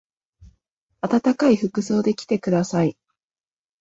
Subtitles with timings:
[1.01, 2.97] あたたかい服装で来てください。